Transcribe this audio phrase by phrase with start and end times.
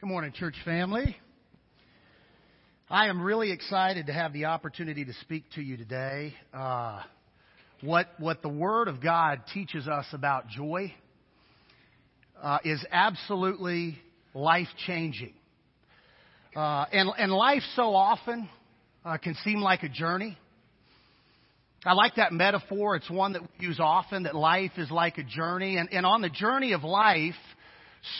[0.00, 1.14] Good morning, church family.
[2.88, 6.32] I am really excited to have the opportunity to speak to you today.
[6.54, 7.02] Uh,
[7.82, 10.94] what what the Word of God teaches us about joy
[12.42, 13.98] uh, is absolutely
[14.32, 15.34] life changing,
[16.56, 18.48] uh, and and life so often
[19.04, 20.38] uh, can seem like a journey.
[21.84, 22.96] I like that metaphor.
[22.96, 24.22] It's one that we use often.
[24.22, 27.34] That life is like a journey, and and on the journey of life,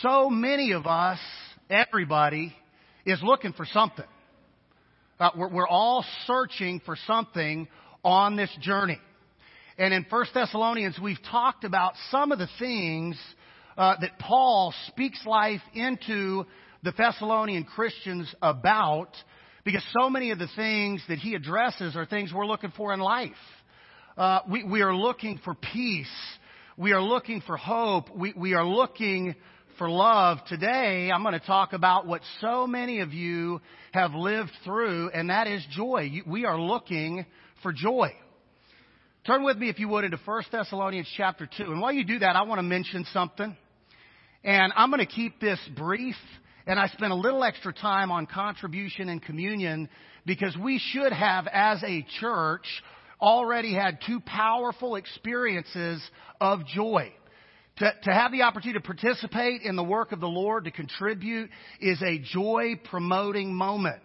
[0.03, 1.17] so many of us
[1.71, 2.53] everybody
[3.05, 4.05] is looking for something.
[5.19, 7.67] Uh, we're, we're all searching for something
[8.03, 8.99] on this journey.
[9.77, 13.17] And in 1 Thessalonians, we've talked about some of the things
[13.77, 16.45] uh, that Paul speaks life into
[16.83, 19.15] the Thessalonian Christians about,
[19.63, 22.99] because so many of the things that he addresses are things we're looking for in
[22.99, 23.31] life.
[24.17, 26.11] Uh, we, we are looking for peace.
[26.75, 28.13] We are looking for hope.
[28.13, 29.35] We, we are looking
[29.77, 34.51] for love, today I'm going to talk about what so many of you have lived
[34.63, 36.21] through, and that is joy.
[36.25, 37.25] We are looking
[37.61, 38.13] for joy.
[39.25, 41.63] Turn with me, if you would, into 1 Thessalonians chapter 2.
[41.63, 43.55] And while you do that, I want to mention something.
[44.43, 46.15] And I'm going to keep this brief,
[46.65, 49.89] and I spent a little extra time on contribution and communion
[50.25, 52.65] because we should have, as a church,
[53.21, 56.01] already had two powerful experiences
[56.39, 57.13] of joy.
[57.77, 61.49] To, to have the opportunity to participate in the work of the Lord, to contribute,
[61.79, 64.03] is a joy promoting moment.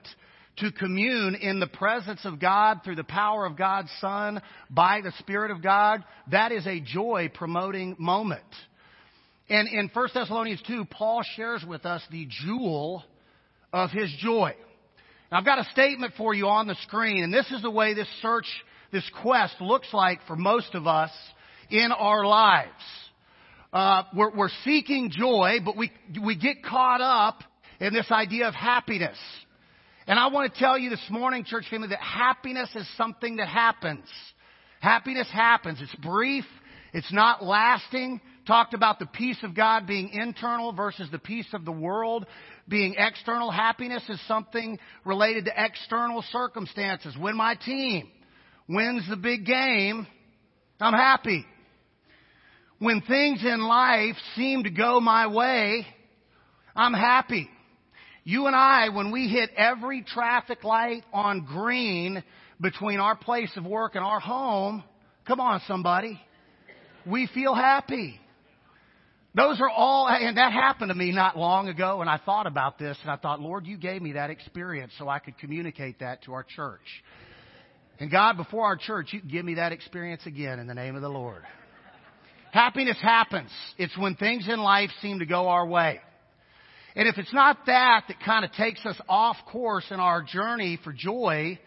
[0.59, 5.13] To commune in the presence of God through the power of God's Son by the
[5.19, 8.43] Spirit of God, that is a joy promoting moment.
[9.51, 13.05] And in 1 Thessalonians 2, Paul shares with us the jewel
[13.73, 14.55] of his joy.
[15.31, 17.93] Now, I've got a statement for you on the screen, and this is the way
[17.93, 18.47] this search,
[18.93, 21.11] this quest looks like for most of us
[21.69, 22.73] in our lives
[23.77, 25.93] uh, we're, we're seeking joy, but we,
[26.25, 27.43] we get caught up
[27.79, 29.19] in this idea of happiness.
[30.07, 33.49] And I want to tell you this morning, church family, that happiness is something that
[33.49, 34.07] happens.
[34.81, 35.83] Happiness happens.
[35.83, 36.47] It's brief.
[36.95, 38.23] It's not lasting.
[38.47, 42.25] Talked about the peace of God being internal versus the peace of the world
[42.67, 43.51] being external.
[43.51, 47.15] Happiness is something related to external circumstances.
[47.19, 48.09] When my team
[48.71, 50.07] wins the big game,
[50.81, 51.45] I'm happy.
[52.79, 55.87] When things in life seem to go my way,
[56.75, 57.49] I'm happy.
[58.25, 62.23] You and I, when we hit every traffic light on green
[62.61, 64.85] between our place of work and our home,
[65.27, 66.21] come on somebody,
[67.07, 68.21] we feel happy.
[69.35, 72.79] Those are all, and that happened to me not long ago, and I thought about
[72.79, 76.23] this, and I thought, Lord, you gave me that experience so I could communicate that
[76.25, 76.81] to our church.
[78.01, 81.03] And God, before our church, you give me that experience again in the name of
[81.03, 81.43] the Lord.
[82.53, 83.51] Happiness happens.
[83.79, 86.01] It's when things in life seem to go our way.
[86.95, 90.79] And if it's not that that kind of takes us off course in our journey
[90.83, 91.59] for joy,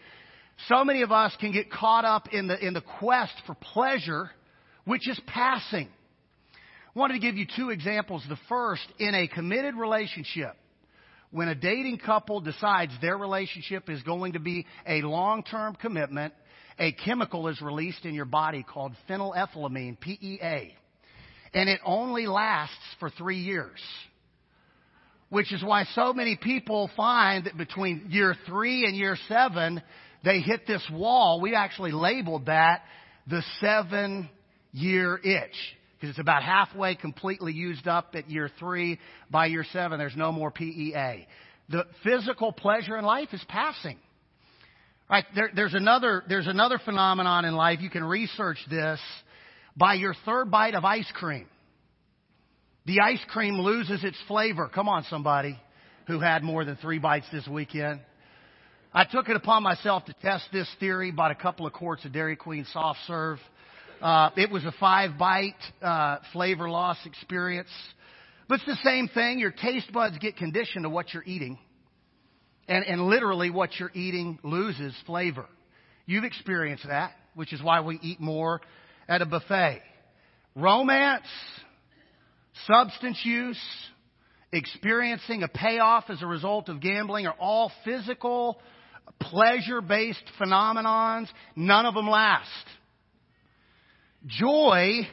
[0.68, 4.30] so many of us can get caught up in the, in the quest for pleasure,
[4.84, 5.88] which is passing.
[6.94, 8.24] I wanted to give you two examples.
[8.28, 10.56] The first, in a committed relationship,
[11.30, 16.34] when a dating couple decides their relationship is going to be a long-term commitment,
[16.80, 20.74] a chemical is released in your body called phenylethylamine, PEA
[21.52, 23.80] and it only lasts for three years.
[25.28, 29.80] Which is why so many people find that between year three and year seven,
[30.24, 31.40] they hit this wall.
[31.40, 32.82] We actually labeled that
[33.28, 34.28] the seven
[34.72, 35.54] year itch.
[35.94, 38.98] Because it's about halfway completely used up at year three.
[39.30, 41.26] By year seven, there's no more PEA.
[41.68, 43.98] The physical pleasure in life is passing.
[45.10, 47.80] Right, there, there's another, there's another phenomenon in life.
[47.80, 49.00] You can research this
[49.76, 51.46] by your third bite of ice cream.
[52.86, 54.70] The ice cream loses its flavor.
[54.72, 55.58] Come on, somebody
[56.06, 58.00] who had more than three bites this weekend.
[58.94, 62.12] I took it upon myself to test this theory, bought a couple of quarts of
[62.12, 63.38] Dairy Queen soft serve.
[64.00, 67.68] Uh, it was a five bite uh, flavor loss experience.
[68.48, 69.40] But it's the same thing.
[69.40, 71.58] Your taste buds get conditioned to what you're eating.
[72.70, 75.44] And, and literally what you're eating loses flavor.
[76.06, 78.60] You've experienced that, which is why we eat more
[79.08, 79.82] at a buffet.
[80.54, 81.26] Romance,
[82.68, 83.60] substance use,
[84.52, 88.60] experiencing a payoff as a result of gambling are all physical,
[89.20, 91.26] pleasure based phenomenons.
[91.56, 92.46] None of them last.
[94.26, 95.08] Joy,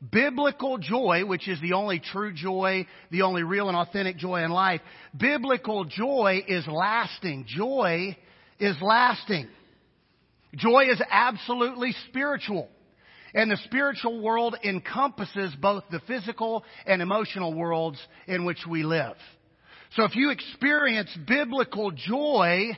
[0.00, 4.50] biblical joy, which is the only true joy, the only real and authentic joy in
[4.50, 4.80] life,
[5.16, 7.44] biblical joy is lasting.
[7.46, 8.16] Joy
[8.58, 9.48] is lasting.
[10.54, 12.68] Joy is absolutely spiritual.
[13.34, 19.16] And the spiritual world encompasses both the physical and emotional worlds in which we live.
[19.94, 22.70] So if you experience biblical joy,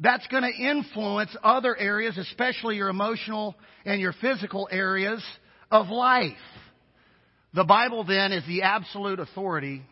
[0.00, 3.54] that's going to influence other areas, especially your emotional
[3.86, 5.22] and your physical areas
[5.70, 6.32] of life.
[7.54, 9.82] The Bible then is the absolute authority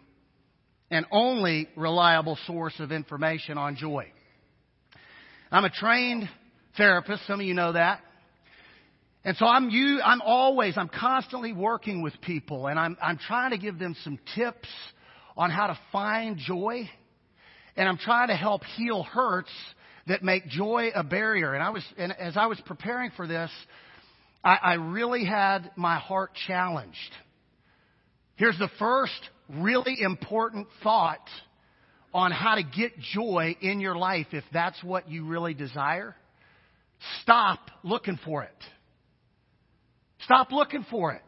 [0.90, 4.06] and only reliable source of information on joy.
[5.50, 6.28] I'm a trained
[6.76, 7.26] therapist.
[7.26, 8.00] Some of you know that.
[9.24, 13.52] And so I'm you, I'm always, I'm constantly working with people and I'm, I'm trying
[13.52, 14.68] to give them some tips
[15.36, 16.88] on how to find joy.
[17.76, 19.50] And I'm trying to help heal hurts
[20.06, 21.54] that make joy a barrier.
[21.54, 23.50] And I was, and as I was preparing for this,
[24.44, 26.98] I, I really had my heart challenged.
[28.36, 29.12] Here's the first
[29.48, 31.26] really important thought
[32.12, 36.14] on how to get joy in your life if that's what you really desire.
[37.22, 38.64] Stop looking for it.
[40.20, 41.22] Stop looking for it.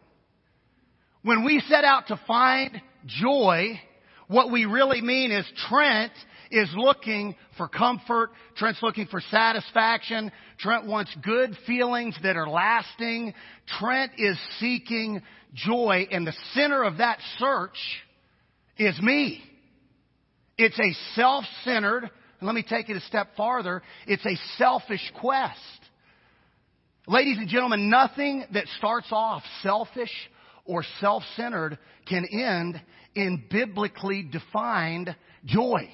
[1.22, 3.80] When we set out to find joy,
[4.28, 6.12] what we really mean is Trent
[6.50, 8.30] is looking for comfort.
[8.56, 10.30] Trent's looking for satisfaction.
[10.58, 13.34] Trent wants good feelings that are lasting.
[13.78, 15.22] Trent is seeking
[15.54, 17.78] joy and the center of that search
[18.78, 19.42] is me.
[20.58, 22.10] It's a self-centered,
[22.40, 25.60] let me take it a step farther, it's a selfish quest.
[27.06, 30.10] Ladies and gentlemen, nothing that starts off selfish
[30.64, 31.78] or self-centered
[32.08, 32.80] can end
[33.14, 35.14] in biblically defined
[35.44, 35.88] joy.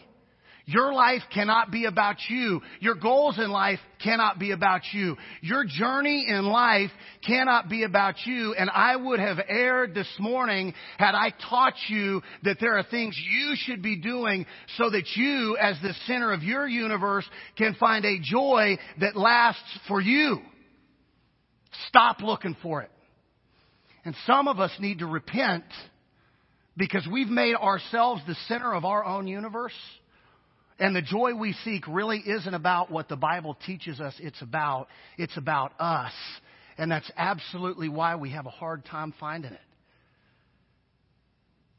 [0.72, 2.62] Your life cannot be about you.
[2.80, 5.16] Your goals in life cannot be about you.
[5.42, 6.90] Your journey in life
[7.26, 8.54] cannot be about you.
[8.54, 13.20] And I would have erred this morning had I taught you that there are things
[13.30, 14.46] you should be doing
[14.78, 17.26] so that you, as the center of your universe,
[17.58, 20.38] can find a joy that lasts for you.
[21.88, 22.90] Stop looking for it.
[24.06, 25.64] And some of us need to repent
[26.78, 29.74] because we've made ourselves the center of our own universe.
[30.82, 34.88] And the joy we seek really isn't about what the Bible teaches us it's about.
[35.16, 36.12] It's about us.
[36.76, 39.60] And that's absolutely why we have a hard time finding it.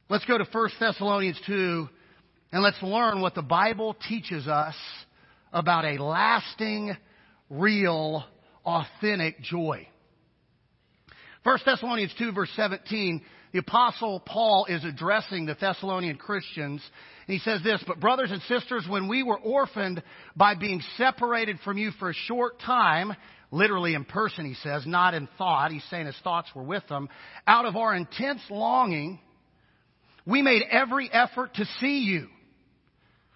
[0.07, 1.89] Let's go to 1 Thessalonians 2
[2.53, 4.75] and let's learn what the Bible teaches us
[5.51, 6.95] about a lasting,
[7.49, 8.23] real,
[8.65, 9.85] authentic joy.
[11.43, 13.21] 1 Thessalonians 2 verse 17
[13.53, 16.81] the apostle Paul is addressing the Thessalonian Christians.
[17.27, 20.01] And he says this, but brothers and sisters, when we were orphaned
[20.35, 23.13] by being separated from you for a short time,
[23.51, 27.07] literally in person, he says, not in thought, he's saying his thoughts were with them,
[27.45, 29.19] out of our intense longing,
[30.25, 32.27] we made every effort to see you.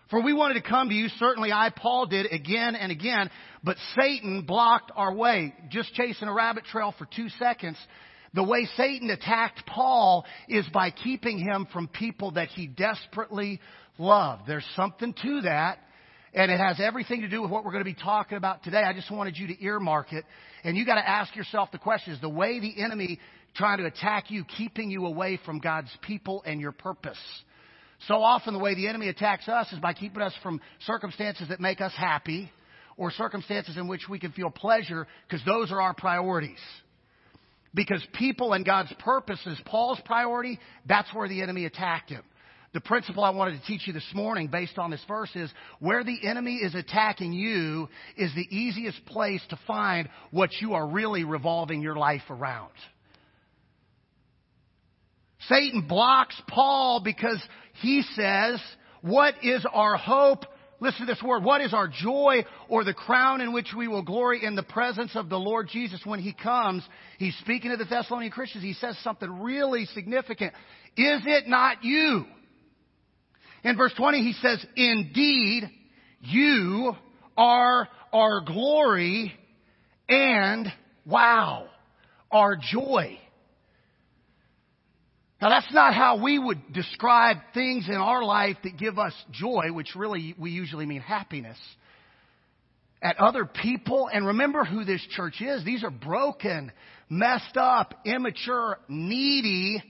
[0.10, 3.30] For we wanted to come to you, certainly I, Paul, did again and again,
[3.64, 5.54] but Satan blocked our way.
[5.70, 7.78] Just chasing a rabbit trail for two seconds,
[8.34, 13.60] the way Satan attacked Paul is by keeping him from people that he desperately
[13.98, 14.44] loved.
[14.48, 15.80] There's something to that.
[16.34, 18.84] And it has everything to do with what we're going to be talking about today.
[18.84, 20.26] I just wanted you to earmark it.
[20.64, 23.20] And you got to ask yourself the question, is the way the enemy
[23.56, 27.18] trying to attack you keeping you away from God's people and your purpose?
[28.08, 31.60] So often the way the enemy attacks us is by keeping us from circumstances that
[31.60, 32.52] make us happy
[32.98, 36.60] or circumstances in which we can feel pleasure because those are our priorities.
[37.74, 42.24] Because people and God's purpose is Paul's priority, that's where the enemy attacked him.
[42.74, 46.04] The principle I wanted to teach you this morning based on this verse is where
[46.04, 51.24] the enemy is attacking you is the easiest place to find what you are really
[51.24, 52.72] revolving your life around.
[55.48, 57.42] Satan blocks Paul because
[57.82, 58.60] he says,
[59.02, 60.46] what is our hope
[60.80, 61.44] Listen to this word.
[61.44, 65.16] What is our joy or the crown in which we will glory in the presence
[65.16, 66.84] of the Lord Jesus when He comes?
[67.18, 68.64] He's speaking to the Thessalonian Christians.
[68.64, 70.54] He says something really significant.
[70.96, 72.26] Is it not you?
[73.64, 75.70] In verse 20, he says, Indeed,
[76.22, 76.96] you
[77.36, 79.34] are our glory
[80.08, 80.72] and,
[81.06, 81.66] wow,
[82.32, 83.18] our joy.
[85.42, 89.72] Now that's not how we would describe things in our life that give us joy,
[89.72, 91.58] which really we usually mean happiness.
[93.02, 95.64] At other people, and remember who this church is.
[95.64, 96.72] These are broken,
[97.10, 99.84] messed up, immature, needy,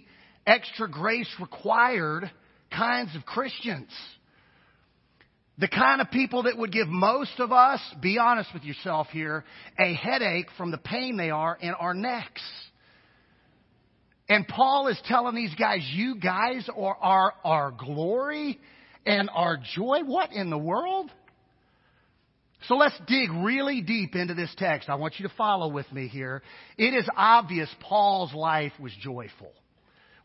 [0.46, 2.30] extra grace required
[2.70, 3.90] kinds of Christians.
[5.60, 9.46] The kind of people that would give most of us, be honest with yourself here,
[9.80, 12.44] a headache from the pain they are in our necks.
[14.30, 18.60] And Paul is telling these guys, you guys are our, our glory
[19.06, 20.02] and our joy.
[20.04, 21.10] What in the world?
[22.68, 24.90] So let's dig really deep into this text.
[24.90, 26.42] I want you to follow with me here.
[26.78, 29.54] It is obvious Paul's life was joyful.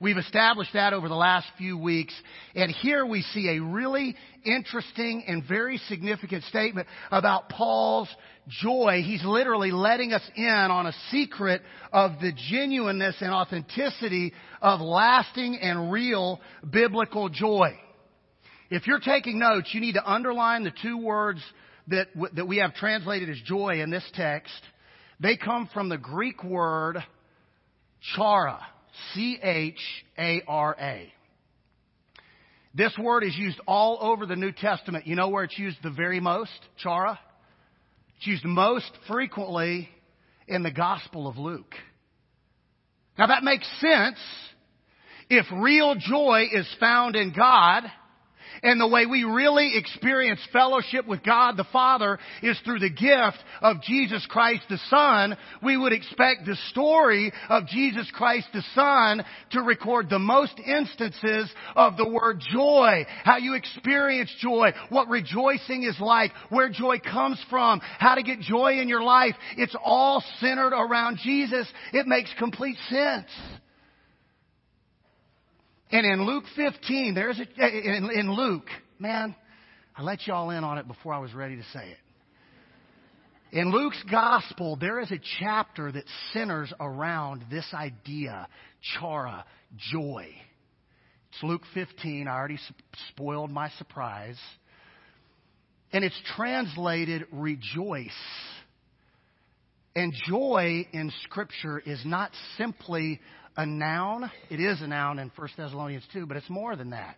[0.02, 2.12] We've established that over the last few weeks.
[2.56, 8.08] And here we see a really interesting and very significant statement about Paul's
[8.48, 9.02] joy.
[9.06, 15.56] He's literally letting us in on a secret of the genuineness and authenticity of lasting
[15.62, 17.78] and real biblical joy.
[18.70, 21.40] If you're taking notes, you need to underline the two words
[21.86, 24.52] that, that we have translated as joy in this text.
[25.20, 26.98] They come from the Greek word
[28.16, 28.58] chara.
[29.14, 29.80] C H
[30.18, 31.12] A R A.
[32.74, 35.06] This word is used all over the New Testament.
[35.06, 36.50] You know where it's used the very most?
[36.78, 37.18] Chara?
[38.16, 39.88] It's used most frequently
[40.48, 41.74] in the Gospel of Luke.
[43.18, 44.18] Now that makes sense
[45.28, 47.84] if real joy is found in God
[48.62, 53.38] and the way we really experience fellowship with God the Father is through the gift
[53.60, 55.36] of Jesus Christ the Son.
[55.62, 61.50] We would expect the story of Jesus Christ the Son to record the most instances
[61.76, 67.42] of the word joy, how you experience joy, what rejoicing is like, where joy comes
[67.50, 69.34] from, how to get joy in your life.
[69.56, 71.66] It's all centered around Jesus.
[71.92, 73.28] It makes complete sense.
[75.92, 78.66] And in Luke 15, there's a, in, in Luke,
[78.98, 79.36] man,
[79.94, 81.98] I let y'all in on it before I was ready to say it.
[83.58, 88.48] In Luke's gospel, there is a chapter that centers around this idea,
[88.98, 89.44] chara,
[89.92, 90.28] joy.
[91.30, 92.26] It's Luke 15.
[92.26, 92.58] I already
[93.10, 94.38] spoiled my surprise.
[95.92, 98.08] And it's translated rejoice.
[99.94, 103.20] And joy in Scripture is not simply
[103.56, 104.30] a noun.
[104.50, 107.16] It is a noun in 1 Thessalonians 2, but it's more than that.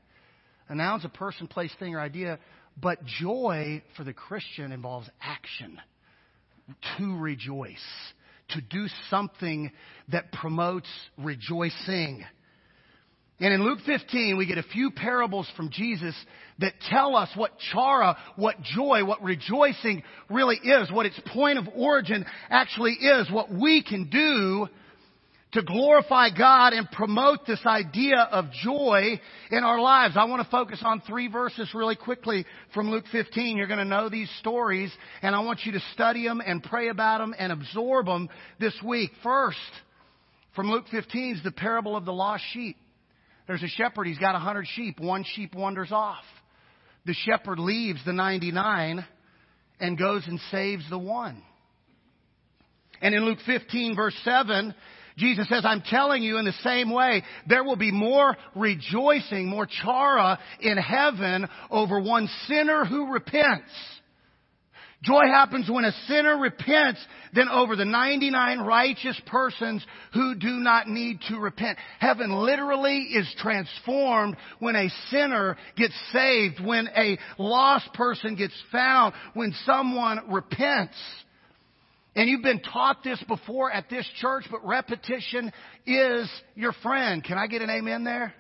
[0.69, 2.39] A noun's a person, place, thing, or idea.
[2.81, 5.79] But joy for the Christian involves action.
[6.99, 7.77] To rejoice.
[8.51, 9.71] To do something
[10.09, 10.89] that promotes
[11.19, 12.25] rejoicing.
[13.41, 16.15] And in Luke 15, we get a few parables from Jesus
[16.61, 21.69] that tell us what chara, what joy, what rejoicing really is, what its point of
[21.75, 24.69] origin actually is, what we can do
[25.55, 29.21] to glorify God and promote this idea of joy
[29.51, 30.17] in our lives.
[30.17, 32.45] I want to focus on three verses really quickly
[32.75, 33.57] from Luke 15.
[33.57, 34.93] You're going to know these stories
[35.23, 38.75] and I want you to study them and pray about them and absorb them this
[38.85, 39.13] week.
[39.23, 39.59] First,
[40.57, 42.77] from Luke 15 is the parable of the lost sheep.
[43.47, 44.99] There's a shepherd, he's got a hundred sheep.
[44.99, 46.25] One sheep wanders off.
[47.07, 49.05] The shepherd leaves the 99
[49.79, 51.43] and goes and saves the one.
[53.01, 54.75] And in Luke 15 verse 7,
[55.17, 59.67] Jesus says, I'm telling you in the same way, there will be more rejoicing, more
[59.67, 63.71] chara in heaven over one sinner who repents.
[65.05, 66.99] Joy happens when a sinner repents
[67.35, 71.79] than over the 99 righteous persons who do not need to repent.
[71.99, 79.15] Heaven literally is transformed when a sinner gets saved, when a lost person gets found,
[79.35, 80.97] when someone repents.
[82.17, 85.53] And you've been taught this before at this church, but repetition
[85.87, 87.25] is your friend.
[87.25, 88.33] Can I get an amen there?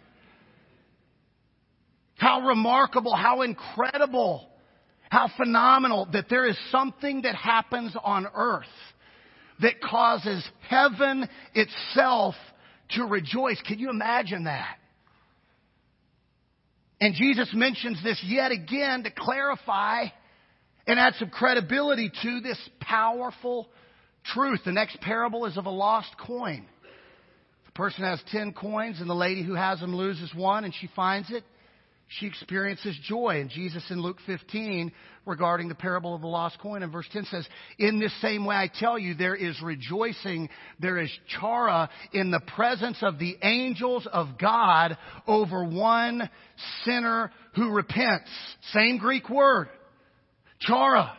[2.16, 4.48] How remarkable, how incredible,
[5.10, 8.64] how phenomenal that there is something that happens on earth
[9.60, 12.34] that causes heaven itself
[12.90, 13.60] to rejoice.
[13.66, 14.76] Can you imagine that?
[17.00, 20.06] And Jesus mentions this yet again to clarify
[20.86, 23.68] and add some credibility to this powerful
[24.24, 24.60] truth.
[24.64, 26.66] The next parable is of a lost coin.
[27.66, 30.88] The person has 10 coins and the lady who has them loses one and she
[30.94, 31.44] finds it.
[32.08, 33.40] She experiences joy.
[33.40, 34.92] And Jesus in Luke 15
[35.26, 37.48] regarding the parable of the lost coin in verse 10 says,
[37.78, 42.42] In this same way I tell you, there is rejoicing, there is chara in the
[42.54, 46.28] presence of the angels of God over one
[46.84, 48.30] sinner who repents.
[48.72, 49.68] Same Greek word.
[50.66, 51.16] Chara.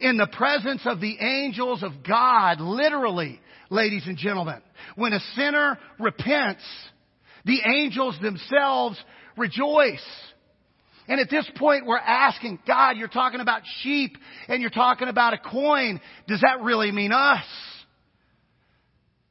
[0.00, 4.60] In the presence of the angels of God, literally, ladies and gentlemen.
[4.96, 6.64] When a sinner repents,
[7.44, 8.98] the angels themselves
[9.36, 10.04] rejoice.
[11.06, 14.16] And at this point, we're asking, God, you're talking about sheep
[14.48, 16.00] and you're talking about a coin.
[16.26, 17.44] Does that really mean us?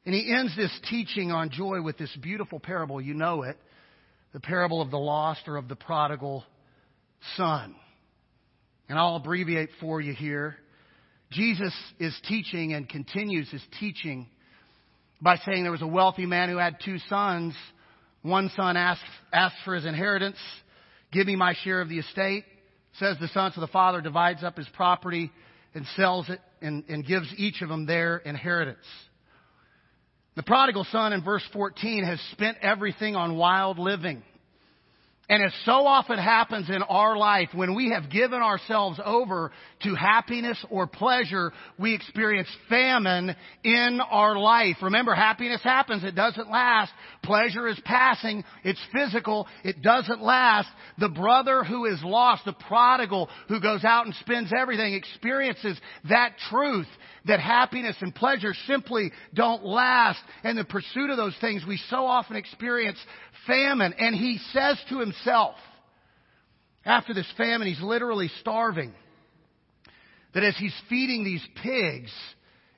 [0.06, 3.00] And he ends this teaching on joy with this beautiful parable.
[3.00, 3.56] You know it.
[4.32, 6.44] The parable of the lost or of the prodigal
[7.36, 7.74] son.
[8.88, 10.56] And I'll abbreviate for you here.
[11.30, 14.28] Jesus is teaching and continues his teaching
[15.20, 17.54] by saying there was a wealthy man who had two sons.
[18.22, 19.02] One son asked,
[19.64, 20.36] for his inheritance.
[21.12, 22.44] Give me my share of the estate.
[22.98, 25.32] Says the son, so the father divides up his property
[25.74, 28.86] and sells it and, and gives each of them their inheritance.
[30.36, 34.22] The prodigal son in verse 14 has spent everything on wild living.
[35.28, 39.52] And as so often happens in our life, when we have given ourselves over
[39.82, 44.76] to happiness or pleasure, we experience famine in our life.
[44.82, 46.04] Remember, happiness happens.
[46.04, 46.92] It doesn't last.
[47.22, 48.44] Pleasure is passing.
[48.64, 49.46] It's physical.
[49.64, 50.68] It doesn't last.
[50.98, 56.34] The brother who is lost, the prodigal who goes out and spends everything, experiences that
[56.50, 56.88] truth
[57.26, 60.20] that happiness and pleasure simply don't last.
[60.42, 62.98] And the pursuit of those things, we so often experience
[63.46, 63.94] famine.
[63.98, 65.13] And he says to himself,
[66.84, 68.92] after this famine, he's literally starving,
[70.34, 72.12] that as he's feeding these pigs,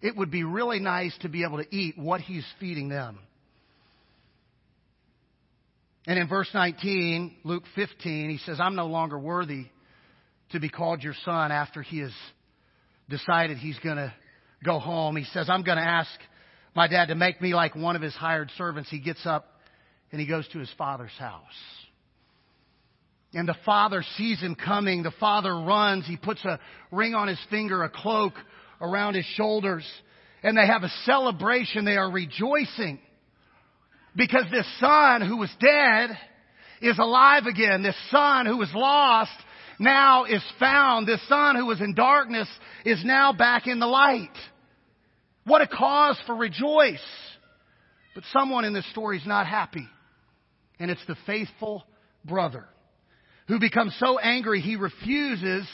[0.02, 3.18] it would be really nice to be able to eat what he's feeding them.
[6.06, 9.66] And in verse 19, Luke 15, he says, I'm no longer worthy
[10.52, 12.12] to be called your son after he has
[13.08, 14.14] decided he's going to
[14.64, 15.16] go home.
[15.16, 16.10] He says, I'm going to ask
[16.76, 18.88] my dad to make me like one of his hired servants.
[18.88, 19.48] He gets up
[20.12, 21.42] and he goes to his father's house.
[23.34, 25.02] And the father sees him coming.
[25.02, 26.06] The father runs.
[26.06, 26.58] He puts a
[26.90, 28.34] ring on his finger, a cloak
[28.80, 29.86] around his shoulders.
[30.42, 31.84] And they have a celebration.
[31.84, 33.00] They are rejoicing.
[34.14, 36.10] Because this son who was dead
[36.80, 37.82] is alive again.
[37.82, 39.32] This son who was lost
[39.78, 41.06] now is found.
[41.06, 42.48] This son who was in darkness
[42.84, 44.30] is now back in the light.
[45.44, 47.04] What a cause for rejoice.
[48.14, 49.86] But someone in this story is not happy
[50.78, 51.84] and it's the faithful
[52.24, 52.66] brother
[53.48, 55.66] who becomes so angry he refuses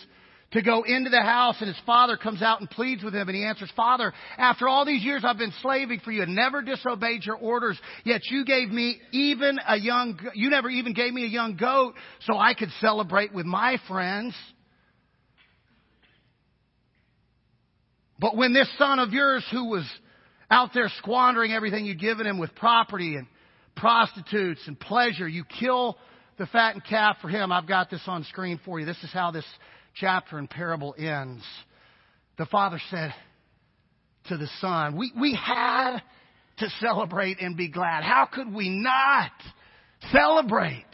[0.52, 3.36] to go into the house and his father comes out and pleads with him and
[3.36, 7.24] he answers, Father, after all these years I've been slaving for you and never disobeyed
[7.24, 11.28] your orders, yet you gave me even a young, you never even gave me a
[11.28, 11.94] young goat
[12.26, 14.34] so I could celebrate with my friends.
[18.18, 19.90] But when this son of yours who was
[20.52, 23.26] out there squandering everything you'd given him with property and
[23.74, 25.26] prostitutes and pleasure.
[25.26, 25.96] You kill
[26.42, 27.52] the fattened calf for him.
[27.52, 28.84] I've got this on screen for you.
[28.84, 29.44] This is how this
[29.94, 31.44] chapter and parable ends.
[32.36, 33.14] The father said
[34.26, 35.98] to the son, we, we had
[36.58, 38.02] to celebrate and be glad.
[38.02, 39.30] How could we not
[40.10, 40.84] celebrate?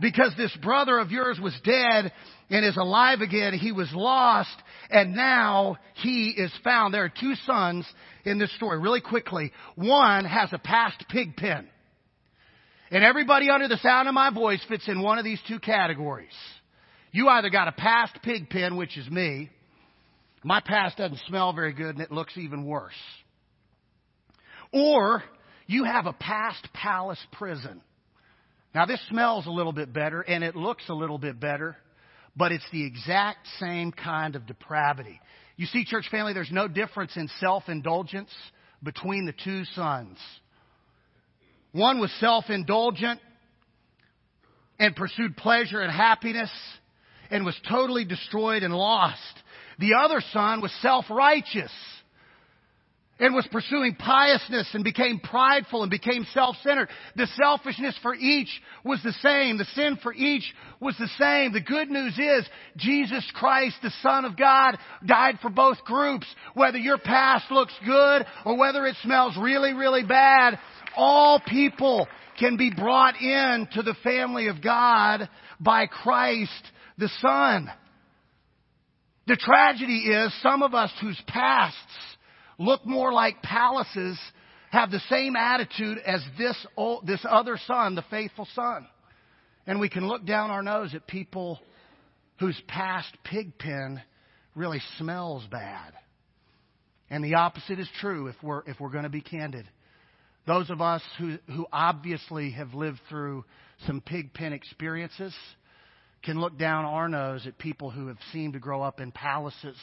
[0.00, 2.10] Because this brother of yours was dead
[2.50, 3.54] and is alive again.
[3.54, 4.56] He was lost
[4.90, 6.94] and now he is found.
[6.94, 7.86] There are two sons
[8.24, 8.80] in this story.
[8.80, 9.52] Really quickly.
[9.76, 11.68] One has a past pig pen.
[12.90, 16.32] And everybody under the sound of my voice fits in one of these two categories.
[17.12, 19.50] You either got a past pig pen, which is me.
[20.42, 22.92] My past doesn't smell very good and it looks even worse.
[24.72, 25.22] Or
[25.66, 27.82] you have a past palace prison.
[28.74, 31.76] Now this smells a little bit better and it looks a little bit better,
[32.36, 35.20] but it's the exact same kind of depravity.
[35.56, 38.30] You see, church family, there's no difference in self-indulgence
[38.82, 40.18] between the two sons.
[41.72, 43.20] One was self-indulgent
[44.78, 46.50] and pursued pleasure and happiness
[47.30, 49.20] and was totally destroyed and lost.
[49.78, 51.72] The other son was self-righteous
[53.20, 56.88] and was pursuing piousness and became prideful and became self-centered.
[57.16, 58.48] The selfishness for each
[58.84, 59.58] was the same.
[59.58, 60.44] The sin for each
[60.80, 61.52] was the same.
[61.52, 66.26] The good news is Jesus Christ, the Son of God, died for both groups.
[66.54, 70.58] Whether your past looks good or whether it smells really, really bad,
[70.98, 72.06] all people
[72.38, 76.52] can be brought in to the family of God by Christ
[76.98, 77.70] the Son.
[79.26, 81.76] The tragedy is some of us whose pasts
[82.58, 84.18] look more like palaces,
[84.70, 88.86] have the same attitude as this, old, this other son, the faithful son.
[89.66, 91.60] And we can look down our nose at people
[92.40, 94.02] whose past pig pen
[94.54, 95.92] really smells bad.
[97.10, 99.66] And the opposite is true if we're, if we're going to be candid.
[100.48, 103.44] Those of us who, who obviously have lived through
[103.86, 105.32] some pig pen experiences
[106.24, 109.76] can look down our nose at people who have seemed to grow up in palaces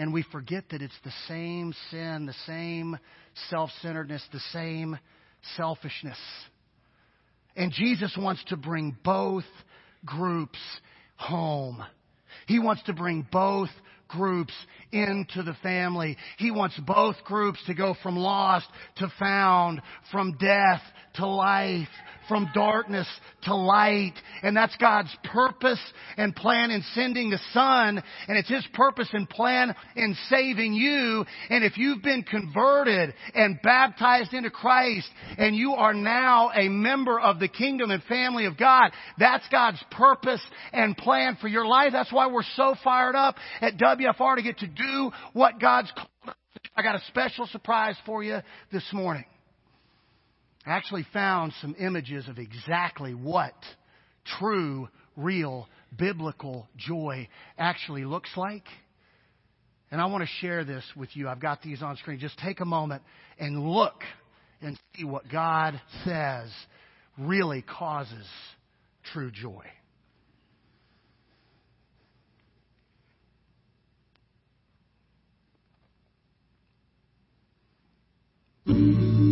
[0.00, 2.98] and we forget that it's the same sin, the same
[3.50, 4.98] self centeredness, the same
[5.58, 6.16] selfishness.
[7.54, 9.44] And Jesus wants to bring both
[10.06, 10.58] groups
[11.16, 11.84] home.
[12.46, 13.68] He wants to bring both
[14.10, 14.52] groups
[14.92, 16.16] into the family.
[16.38, 20.82] He wants both groups to go from lost to found, from death
[21.14, 21.88] to life,
[22.30, 23.08] from darkness
[23.42, 24.14] to light.
[24.42, 25.80] And that's God's purpose
[26.16, 28.02] and plan in sending the Son.
[28.28, 31.24] And it's His purpose and plan in saving you.
[31.50, 37.18] And if you've been converted and baptized into Christ and you are now a member
[37.18, 40.42] of the kingdom and family of God, that's God's purpose
[40.72, 41.90] and plan for your life.
[41.92, 46.06] That's why we're so fired up at WFR to get to do what God's called
[46.76, 48.38] I got a special surprise for you
[48.72, 49.24] this morning.
[50.66, 53.54] Actually found some images of exactly what
[54.38, 58.64] true, real, biblical joy actually looks like.
[59.90, 61.28] And I want to share this with you.
[61.28, 62.18] I've got these on screen.
[62.18, 63.02] Just take a moment
[63.38, 64.02] and look
[64.60, 66.50] and see what God says
[67.18, 68.26] really causes
[69.12, 69.64] true joy.
[78.66, 79.29] Lord,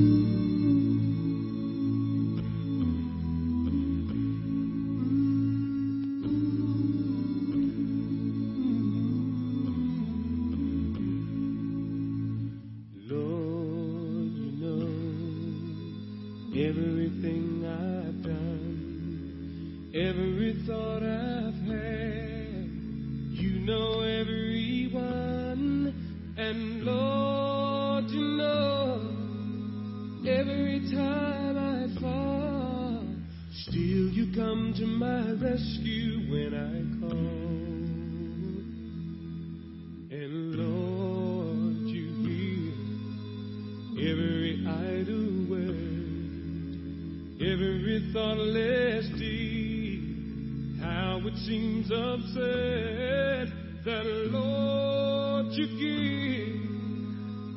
[48.12, 50.78] thoughtless deed.
[50.80, 53.52] How it seems absurd
[53.84, 56.58] that, Lord, you give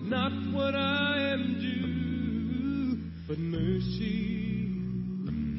[0.10, 4.32] not what I am due, but mercy.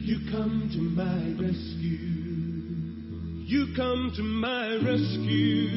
[0.05, 2.13] You come to my rescue.
[3.47, 5.69] You come to my rescue.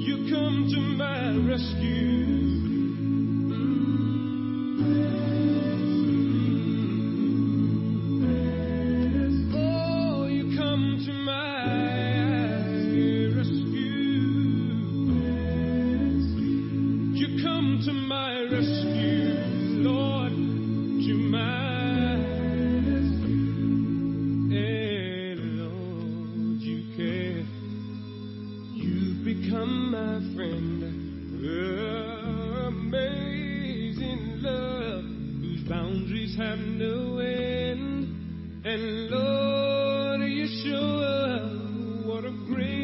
[0.00, 2.43] You come to my rescue.
[30.34, 30.82] Friend.
[32.68, 35.04] Amazing love,
[35.40, 38.64] whose boundaries have no end.
[38.64, 40.46] And Lord, you
[42.06, 42.32] what a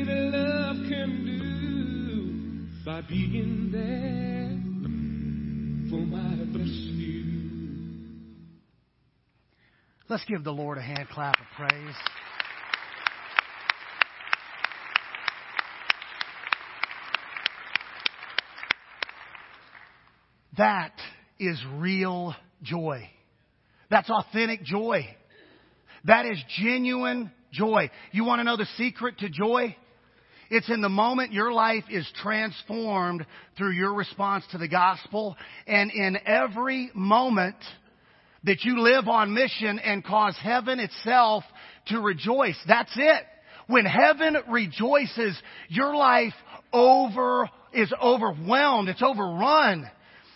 [0.08, 4.58] love can do by being there
[5.90, 6.30] for my.
[10.10, 11.94] Let's give the Lord a hand clap of praise.
[20.60, 20.92] That
[21.38, 23.08] is real joy.
[23.88, 25.06] That's authentic joy.
[26.04, 27.90] That is genuine joy.
[28.12, 29.74] You want to know the secret to joy?
[30.50, 33.24] It's in the moment your life is transformed
[33.56, 35.34] through your response to the gospel.
[35.66, 37.56] And in every moment
[38.44, 41.42] that you live on mission and cause heaven itself
[41.86, 42.58] to rejoice.
[42.68, 43.22] That's it.
[43.66, 46.34] When heaven rejoices, your life
[46.70, 48.90] over, is overwhelmed.
[48.90, 49.90] It's overrun.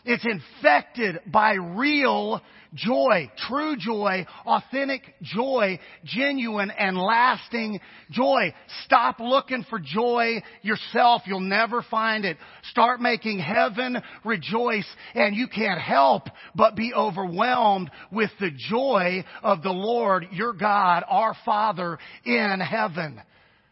[0.04, 2.42] It's infected by real
[2.74, 8.52] joy, true joy, authentic joy, genuine and lasting joy.
[8.84, 11.22] Stop looking for joy yourself.
[11.24, 12.36] You'll never find it.
[12.70, 19.62] Start making heaven rejoice and you can't help but be overwhelmed with the joy of
[19.62, 23.22] the Lord, your God, our Father in heaven.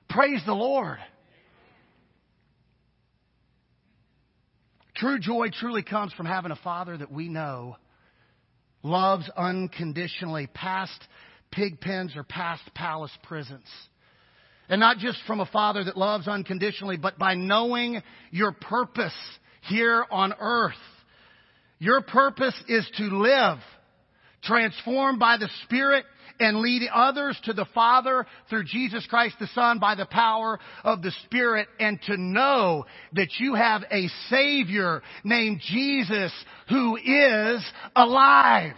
[0.09, 0.99] Praise the Lord.
[5.03, 7.77] True joy truly comes from having a father that we know
[8.85, 10.97] loves unconditionally past
[11.51, 13.67] pig pens or past palace prisons.
[14.69, 19.13] And not just from a father that loves unconditionally, but by knowing your purpose
[19.63, 20.75] here on earth.
[21.81, 23.59] Your purpose is to live,
[24.45, 26.05] transformed by the Spirit
[26.43, 31.03] and lead others to the Father through Jesus Christ the Son by the power of
[31.03, 36.33] the Spirit and to know that you have a Savior named Jesus
[36.69, 37.65] who is
[37.97, 38.75] alive.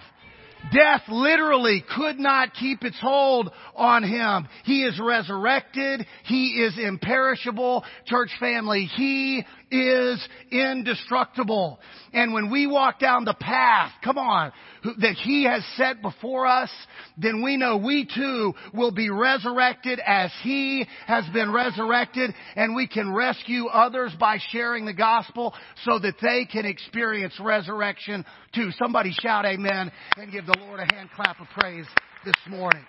[0.72, 4.48] Death literally could not keep its hold on him.
[4.64, 6.06] He is resurrected.
[6.24, 7.84] He is imperishable.
[8.06, 11.80] Church family, He is indestructible.
[12.12, 14.52] And when we walk down the path, come on,
[15.00, 16.70] that He has set before us,
[17.16, 22.86] then we know we too will be resurrected as He has been resurrected and we
[22.86, 28.24] can rescue others by sharing the gospel so that they can experience resurrection
[28.54, 28.70] too.
[28.78, 31.86] Somebody shout amen and give the Lord a hand clap of praise
[32.24, 32.84] this morning.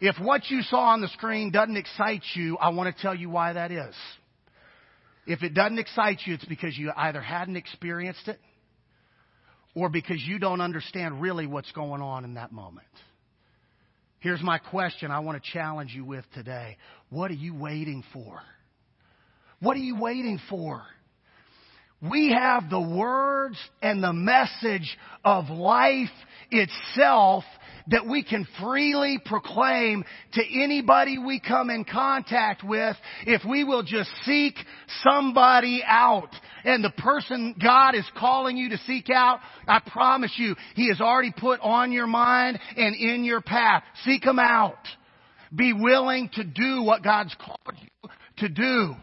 [0.00, 3.28] If what you saw on the screen doesn't excite you, I want to tell you
[3.28, 3.94] why that is.
[5.26, 8.40] If it doesn't excite you, it's because you either hadn't experienced it
[9.74, 12.86] or because you don't understand really what's going on in that moment.
[14.20, 16.78] Here's my question I want to challenge you with today.
[17.10, 18.40] What are you waiting for?
[19.60, 20.82] What are you waiting for?
[22.02, 26.08] We have the words and the message of life
[26.50, 27.44] itself
[27.88, 33.82] that we can freely proclaim to anybody we come in contact with if we will
[33.82, 34.54] just seek
[35.02, 36.30] somebody out.
[36.64, 41.00] And the person God is calling you to seek out, I promise you, He has
[41.00, 43.82] already put on your mind and in your path.
[44.04, 44.78] Seek Him out.
[45.54, 48.94] Be willing to do what God's called you to do.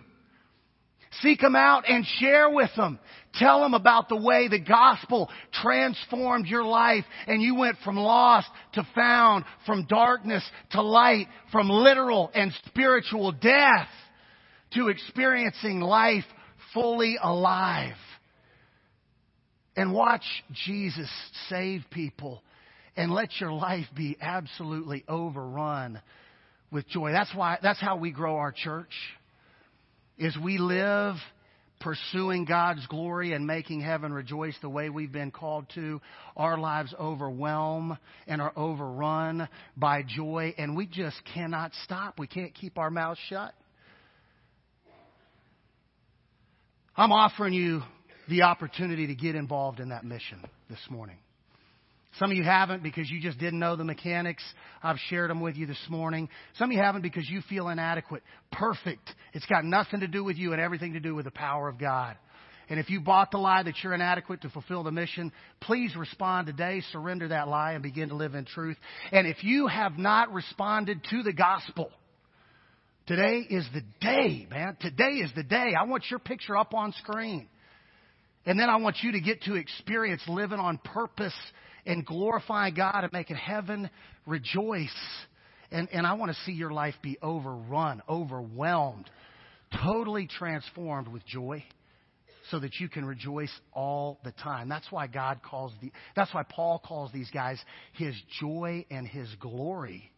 [1.22, 3.00] Seek them out and share with them.
[3.38, 5.30] Tell them about the way the gospel
[5.62, 11.70] transformed your life and you went from lost to found, from darkness to light, from
[11.70, 13.90] literal and spiritual death
[14.74, 16.26] to experiencing life
[16.74, 17.96] fully alive.
[19.76, 20.24] And watch
[20.66, 21.10] Jesus
[21.50, 22.42] save people
[22.96, 26.02] and let your life be absolutely overrun
[26.72, 27.12] with joy.
[27.12, 28.92] That's why, that's how we grow our church
[30.18, 31.16] is we live
[31.80, 36.02] pursuing God's glory and making heaven rejoice the way we've been called to,
[36.36, 42.20] our lives overwhelm and are overrun by joy, and we just cannot stop.
[42.20, 43.54] We can't keep our mouths shut.
[46.96, 47.84] I'm offering you
[48.28, 51.18] the opportunity to get involved in that mission this morning.
[52.20, 54.44] Some of you haven't because you just didn't know the mechanics.
[54.82, 56.30] I've shared them with you this morning.
[56.58, 58.24] Some of you haven't because you feel inadequate.
[58.52, 59.08] Perfect.
[59.34, 61.78] It's got nothing to do with you and everything to do with the power of
[61.78, 62.16] God.
[62.70, 66.48] And if you bought the lie that you're inadequate to fulfill the mission, please respond
[66.48, 68.78] today, surrender that lie, and begin to live in truth.
[69.12, 71.92] And if you have not responded to the gospel,
[73.06, 74.76] today is the day, man.
[74.82, 75.74] Today is the day.
[75.80, 77.48] I want your picture up on screen.
[78.46, 81.36] And then I want you to get to experience living on purpose
[81.88, 83.90] and glorifying God and making heaven
[84.28, 84.94] rejoice.
[85.72, 89.10] And, and I want to see your life be overrun, overwhelmed,
[89.84, 91.64] totally transformed with joy
[92.52, 94.70] so that you can rejoice all the time.
[94.70, 97.60] That's why God calls the, that's why Paul calls these guys
[97.94, 100.12] his joy and his glory.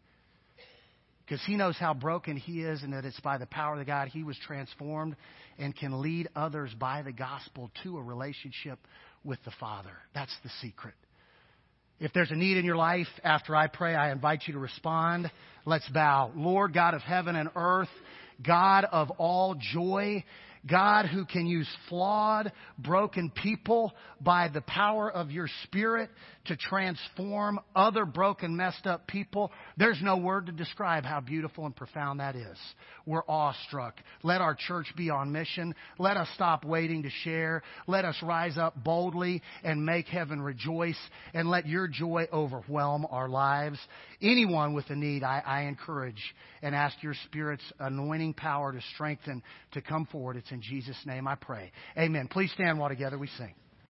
[1.25, 4.08] Because he knows how broken he is and that it's by the power of God
[4.08, 5.15] he was transformed
[5.60, 8.79] and can lead others by the gospel to a relationship
[9.23, 9.95] with the Father.
[10.15, 10.95] That's the secret.
[11.99, 15.29] If there's a need in your life after I pray, I invite you to respond.
[15.65, 16.31] Let's bow.
[16.33, 17.89] Lord God of heaven and earth,
[18.41, 20.23] God of all joy,
[20.65, 26.09] God who can use flawed, broken people by the power of your Spirit
[26.49, 29.51] to transform other broken, messed up people.
[29.77, 32.57] There's no word to describe how beautiful and profound that is.
[33.05, 33.95] We're awestruck.
[34.23, 35.75] Let our church be on mission.
[35.99, 37.62] Let us stop waiting to share.
[37.85, 40.99] Let us rise up boldly and make heaven rejoice
[41.35, 43.79] and let your joy overwhelm our lives.
[44.19, 46.21] Anyone with a need, I, I encourage
[46.63, 50.35] and ask your Spirit's anointing power to strengthen to come forward.
[50.35, 51.71] It's in Jesus' name I pray.
[51.95, 52.27] Amen.
[52.27, 53.53] Please stand while together we sing.